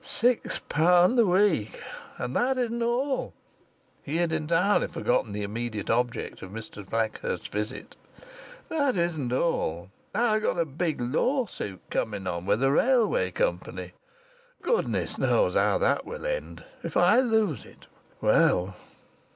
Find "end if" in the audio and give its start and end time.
16.25-16.97